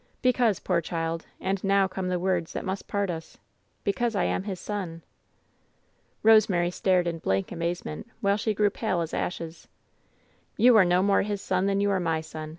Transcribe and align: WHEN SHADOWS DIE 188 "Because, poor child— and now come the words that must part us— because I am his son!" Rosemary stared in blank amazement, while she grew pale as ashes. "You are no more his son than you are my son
WHEN 0.23 0.33
SHADOWS 0.33 0.33
DIE 0.33 0.33
188 0.33 0.33
"Because, 0.33 0.67
poor 0.67 0.81
child— 0.81 1.25
and 1.47 1.63
now 1.63 1.87
come 1.87 2.07
the 2.09 2.17
words 2.17 2.53
that 2.53 2.65
must 2.65 2.87
part 2.87 3.11
us— 3.11 3.37
because 3.83 4.15
I 4.15 4.23
am 4.23 4.41
his 4.45 4.59
son!" 4.59 5.03
Rosemary 6.23 6.71
stared 6.71 7.05
in 7.05 7.19
blank 7.19 7.51
amazement, 7.51 8.07
while 8.19 8.37
she 8.37 8.55
grew 8.55 8.71
pale 8.71 9.01
as 9.01 9.13
ashes. 9.13 9.67
"You 10.57 10.75
are 10.75 10.85
no 10.85 11.03
more 11.03 11.21
his 11.21 11.39
son 11.43 11.67
than 11.67 11.79
you 11.81 11.91
are 11.91 11.99
my 11.99 12.19
son 12.19 12.49